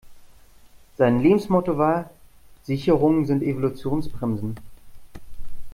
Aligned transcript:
Sein 0.97 1.21
Lebensmotto 1.21 1.77
war: 1.77 2.09
Sicherungen 2.63 3.27
sind 3.27 3.43
Evolutionsbremsen. 3.43 4.57